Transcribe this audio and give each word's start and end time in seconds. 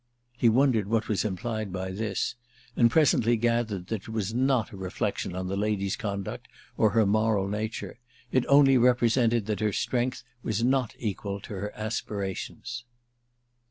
He 0.35 0.49
wondered 0.49 0.87
what 0.87 1.07
was 1.07 1.23
implied 1.23 1.71
by 1.71 1.91
this, 1.91 2.33
and 2.75 2.89
presently 2.89 3.37
gathered 3.37 3.85
that 3.89 4.01
it 4.05 4.09
was 4.09 4.33
not 4.33 4.71
a 4.71 4.75
reflexion 4.75 5.35
on 5.35 5.45
the 5.45 5.55
lady's 5.55 5.95
conduct 5.95 6.47
or 6.75 6.89
her 6.89 7.05
moral 7.05 7.47
nature: 7.47 7.99
it 8.31 8.43
only 8.47 8.79
represented 8.79 9.45
that 9.45 9.59
her 9.59 9.71
strength 9.71 10.23
was 10.41 10.63
not 10.63 10.95
equal 10.97 11.39
to 11.41 11.53
her 11.53 11.71
aspirations. 11.75 12.83